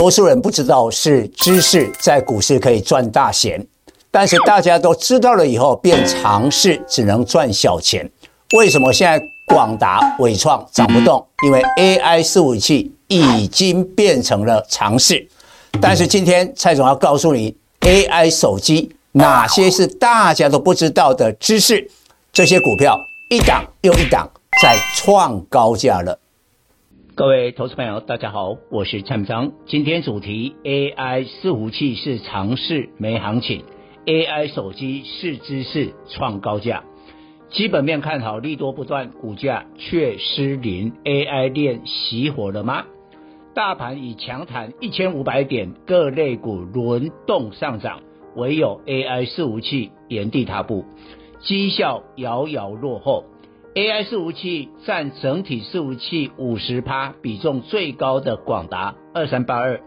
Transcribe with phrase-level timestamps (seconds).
[0.00, 3.62] 多数人不知道是知识在股市可以赚大钱，
[4.10, 8.10] 但是大家都知道了以后变常识只能赚小钱。
[8.56, 11.22] 为什么现在广达、伟创涨不动？
[11.44, 15.28] 因为 AI 伺服器已经变成了常识。
[15.82, 21.90] 但是今天蔡总要告诉你，AI 手机哪些是大家都不知道的知识？
[22.32, 22.96] 这些股票
[23.28, 24.26] 一档又一档
[24.62, 26.18] 在创高价了。
[27.16, 29.52] 各位投资朋友，大家好，我是蔡明彰。
[29.66, 33.64] 今天主题：AI 伺服器是常识没行情
[34.06, 36.84] ，AI 手机是知识创高价。
[37.50, 40.92] 基本面看好，利多不断，股价却失灵。
[41.04, 42.84] AI 链熄火了吗？
[43.54, 48.00] 大盘已强弹一千五百点，各类股轮动上涨，
[48.36, 50.84] 唯有 AI 伺服器原地踏步，
[51.40, 53.24] 绩效遥遥落后。
[53.72, 59.80] AI 伺服器占整体伺服器五十趴，比重最高的广达二三八二，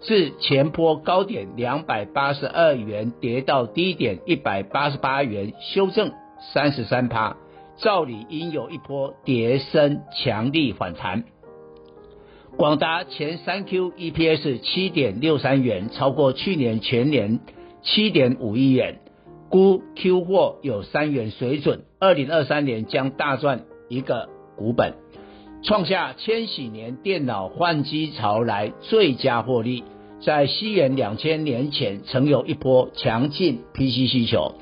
[0.00, 6.10] 自前波高点两百八十二元跌到低点一百八十八元，修正
[6.52, 7.36] 三十三趴，
[7.76, 11.22] 照理应有一波跌升强力反弹。
[12.56, 17.38] 广达前三 Q EPS 七点六三元，超过去年全年
[17.82, 18.98] 七点五亿元。
[19.50, 24.94] 估 Q 货有三元水准，二零二三年将大赚一个股本，
[25.64, 29.82] 创下千禧年电脑换机潮来最佳获利。
[30.20, 34.54] 在西元两千年前，曾有一波强劲 PC 需求。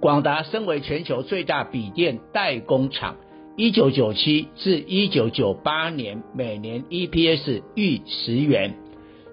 [0.00, 3.14] 广达身为全球最大笔电代工厂，
[3.56, 8.74] 一九九七至一九九八年每年 EPS 逾十元，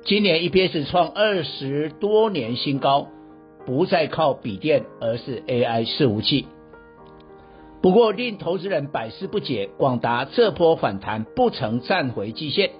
[0.06, 3.08] 今年 EPS 创二十多年新高。
[3.70, 6.48] 不再靠笔电，而是 AI 伺服器。
[7.84, 12.72] 不过令投资人百思不解，广达这波反弹不曾站回季线，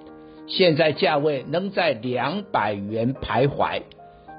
[0.48, 3.84] 现在价位仍在两百元徘徊，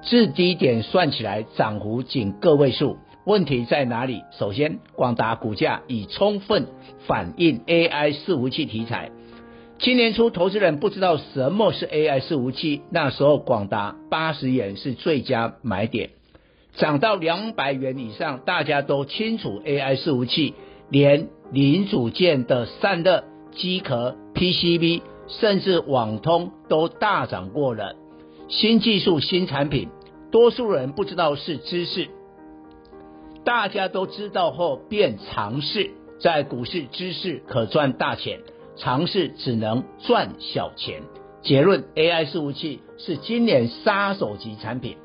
[0.02, 2.96] 至低点算起来涨幅仅个位数。
[3.24, 4.24] 问题在哪里？
[4.36, 6.66] 首先，广达股价已充分
[7.06, 9.12] 反映 AI 伺服器题材。
[9.78, 16.10] 今年初，投资人不知道什么是 AI 伺服器，那时候广达八十元是最佳买点。
[16.74, 20.54] 涨到两百元以上，大家都清楚，AI 伺服器
[20.88, 27.96] 连零组件的散热、机壳、PCB，甚至网通都大涨过了。
[28.48, 29.88] 新技术、新产品，
[30.30, 32.08] 多数人不知道是知识，
[33.44, 35.90] 大家都知道后便尝试。
[36.20, 38.40] 在股市，知识可赚大钱，
[38.76, 41.02] 尝试只能赚小钱。
[41.40, 44.98] 结论：AI 伺服器是今年杀手级产品。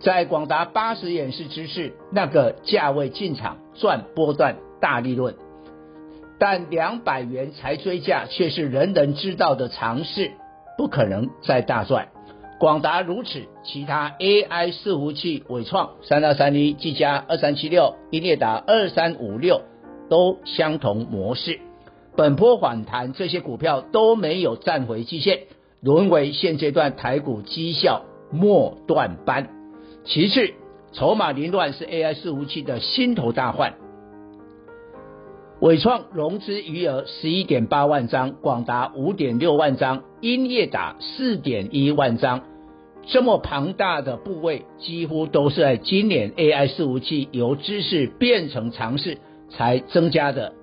[0.00, 5.34] 在广达八十元是知识，那个价位进场赚波段大利润，
[6.38, 10.30] 但两百元才追价却是人人知道的常识，
[10.76, 12.08] 不可能再大赚。
[12.60, 19.62] 广达如此，其他 AI 伺服器纬创三二三一、技嘉二三七六、英业达二三五六
[20.08, 21.58] 都相同模式。
[22.16, 25.40] 本波反弹，这些股票都没有站回季线，
[25.80, 29.57] 沦为现阶段台股绩效末段班。
[30.10, 30.54] 其次，
[30.92, 33.74] 筹码凌乱是 AI 伺服器的心头大患。
[35.60, 42.40] 伟创融资余额十一点八万张，广达五点六万张，英业达四点一万张，
[43.06, 49.18] 这么庞大的部位，几乎都是在今年 AI 伺服器由知识变成常识
[49.50, 50.54] 才增加的。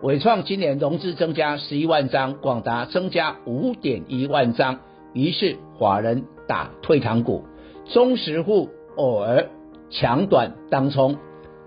[0.00, 4.80] 伟创今年融资增加十一万张，广达增加五点一万张，
[5.12, 7.44] 于是法人打退堂鼓，
[7.92, 8.70] 中实户。
[8.96, 9.48] 偶尔
[9.90, 11.16] 强短当冲，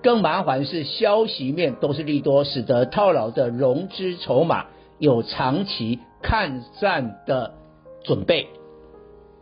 [0.01, 4.65] 更麻烦是消息面都是利多，使得套牢的融资筹码
[4.99, 7.53] 有长期看涨的
[8.03, 8.47] 准备。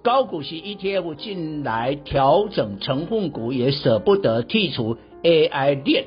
[0.04, 6.06] 高股息 ETF 近来调整成分股，也舍不得剔除 AI 链，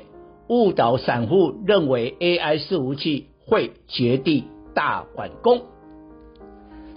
[0.48, 5.62] 误导散户认为 AI 伺服器会绝地大反攻，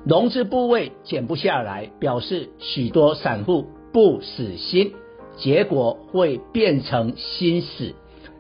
[0.06, 3.66] 融资部位减不下来，表示许多散户。
[3.92, 4.94] 不死心，
[5.38, 7.94] 结果会变成心死。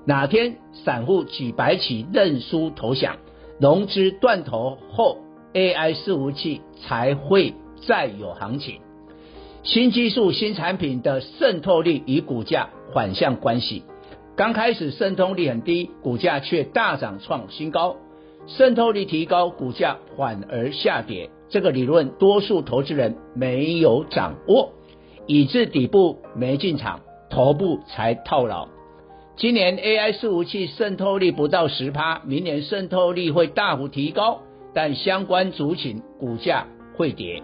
[0.05, 3.17] 哪天散户举白旗认输投降，
[3.59, 5.17] 融资断头后
[5.53, 7.53] ，AI 伺服器才会
[7.87, 8.79] 再有行情。
[9.63, 13.83] 新技术、新产品的渗透率与股价反向关系。
[14.35, 17.97] 刚开始渗透率很低，股价却大涨创新高；
[18.47, 21.29] 渗透率提高，股价反而下跌。
[21.49, 24.71] 这个理论，多数投资人没有掌握。
[25.27, 28.67] 以致底部没进场，头部才套牢。
[29.37, 34.41] 今年 AI 伺服器渗透率不到十趴，明年渗透率会大幅提高，
[34.73, 37.41] 但相关族群股价会跌。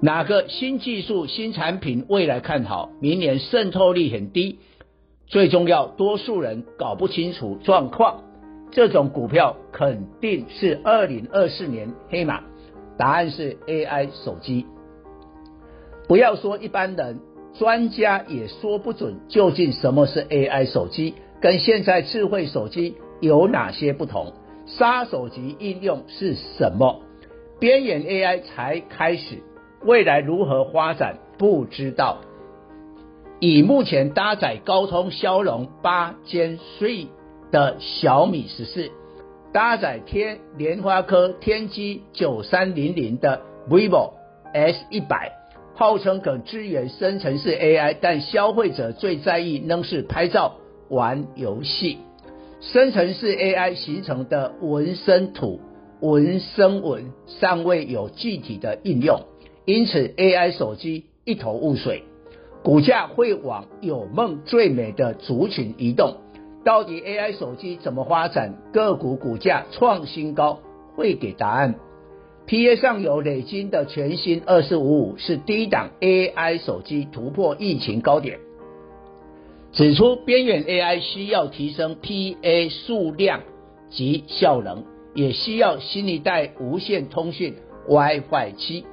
[0.00, 4.58] 哪个新技术、新产品未来看好，明年渗透率很低，
[5.26, 8.24] 最重要，多数人搞不清楚状况，
[8.70, 12.42] 这种股票肯定是二零二四年黑马。
[12.98, 14.66] 答案是 AI 手机。
[16.06, 17.20] 不要说一般人，
[17.54, 24.34] 专家也说不准究竟什么是 AI 手机，跟现在智慧手机有哪些不同，
[24.66, 27.00] 杀手级应用是什么？
[27.58, 29.38] 边缘 AI 才开始，
[29.82, 32.18] 未来如何发展不知道。
[33.40, 37.06] 以目前搭载高通骁龙八 Gen 3
[37.50, 38.90] 的小米十四，
[39.52, 43.40] 搭载天联发科天玑九三零零的
[43.70, 44.12] vivo
[44.52, 45.43] S 一百。
[45.74, 50.56] 号称可支援生成式 AI，但消费者最在意仍是拍照、
[50.88, 51.98] 玩游戏。
[52.60, 55.60] 生成式 AI 形成的文生图、
[56.00, 59.20] 文生文尚未有具体的应用，
[59.64, 62.04] 因此 AI 手机一头雾水，
[62.62, 66.18] 股价会往有梦最美的族群移动。
[66.64, 68.54] 到底 AI 手机怎么发展？
[68.72, 70.60] 个股股价创新高，
[70.94, 71.74] 会给答案。
[72.46, 78.38] PA 上游磊晶的全新二四五五是低档 AI 手机突破疫情高点，
[79.72, 83.40] 指出边缘 AI 需要提升 PA 数量
[83.88, 87.54] 及效能，也需要新一代无线通讯
[87.88, 88.84] WiFi 七。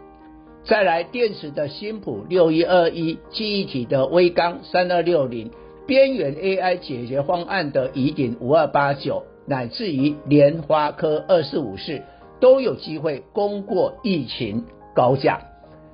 [0.63, 5.51] 再来电池的新普六一二一，记忆体的威刚三二六零，
[5.85, 12.01] 边缘 AI 解决方案的移顶五二八九，乃至于联发科二四五四。
[12.41, 15.43] 都有机会攻过疫情高价。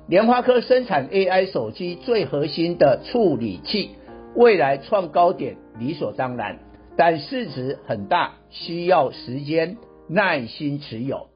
[0.08, 3.90] 联发科生产 AI 手机最核心的处理器，
[4.34, 6.58] 未来创高点理所当然，
[6.96, 9.76] 但市值很大，需要时间
[10.08, 11.28] 耐心持有。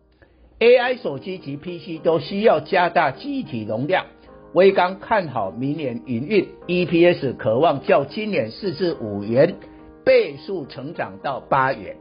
[0.59, 4.07] AI 手机及 PC 都需要加大机体容量。
[4.55, 9.57] 威刚看好明年营运，EPS 可望较今年四至五元
[10.05, 11.97] 倍数成长到八元。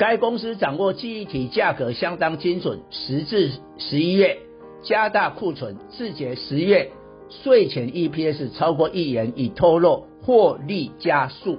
[0.00, 4.38] 该公司掌握记忆体价格相当精准，十至十一月
[4.82, 6.90] 加大库存，自结十月
[7.28, 11.58] 税前 EPS 超过一元，已透露获利加速。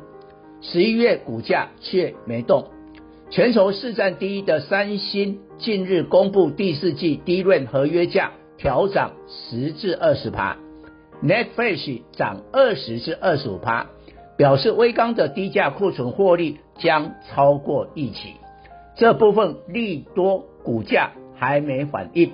[0.59, 2.65] 十一月股价却没动。
[3.29, 10.57] 全球市占第一的三星近日公布第四季 DRAM 合约价调涨十至二十趴
[11.23, 13.91] ，NAND Flash 涨二十至二十五趴，
[14.41, 16.57] 表示威刚的低价库存获利。
[16.79, 18.33] 将超过预期，
[18.95, 22.31] 这部分利多股价还没反应，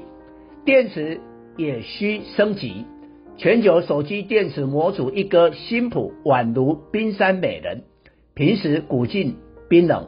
[0.63, 1.19] 电池
[1.57, 2.85] 也需升级。
[3.35, 7.83] 全球手机电池模组一哥新普宛如冰山美人，
[8.35, 9.35] 平时股劲
[9.67, 10.07] 冰冷，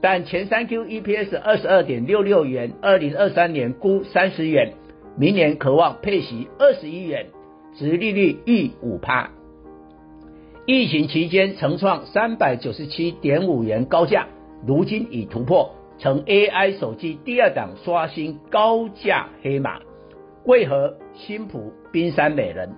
[0.00, 4.72] 但前三 Q EPS 二十二点六六元，二零二三年估三十元，
[5.16, 7.26] 明年可望配息二十一元，
[7.78, 9.30] 殖利率逾五趴。
[10.68, 14.26] 疫情期间曾创三百九十七点五元高价，
[14.66, 19.78] 如今已突破，成 AI 手机第二档刷新高价黑马。
[20.44, 22.74] 为何新普冰山美人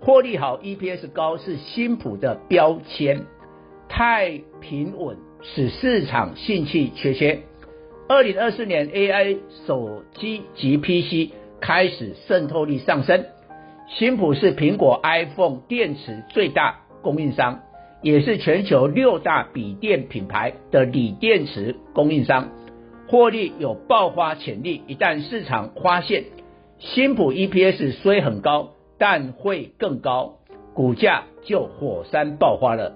[0.00, 3.22] 获利好，EPS 高是新普的标签？
[3.88, 7.40] 太平稳使市场兴趣缺缺。
[8.08, 13.24] 二零二四年 AI 手机及 PC 开始渗透率上升，
[13.88, 16.78] 新普是苹果 iPhone 电池最大。
[17.02, 17.60] 供应商
[18.00, 22.48] 也是全球六大笔电品牌的锂电池供应商，
[23.08, 24.82] 获利有爆发潜力。
[24.86, 26.24] 一旦市场发现
[26.78, 30.38] 新普 EPS 虽很高，但会更高，
[30.74, 32.94] 股价就火山爆发了。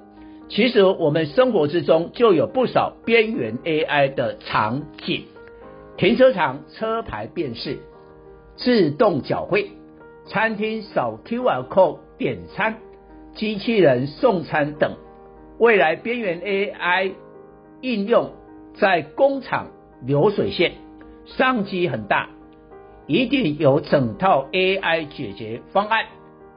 [0.49, 5.25] 其实我们生活之中就有不少边缘 AI 的场景：
[5.97, 7.79] 停车场车牌辨识、
[8.57, 9.71] 自动缴费、
[10.27, 12.77] 餐厅扫 QR code 点餐。
[13.37, 14.97] 机器人送餐等，
[15.59, 17.13] 未来边缘 AI
[17.83, 18.33] 应用
[18.81, 19.71] 在工厂
[20.03, 20.73] 流水线，
[21.27, 22.31] 商机很大，
[23.07, 26.07] 一定有整套 AI 解决方案。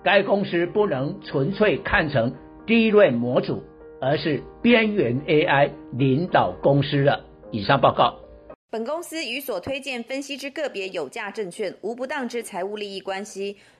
[0.05, 2.33] 该公司不能纯粹看成
[2.65, 3.61] 低端模组，
[3.99, 7.25] 而是边缘 AI 领导公司了。
[7.51, 8.15] 以上报告。
[8.71, 13.57] 本公司与所推荐分析之个别有价证券无不当之财务利益关系。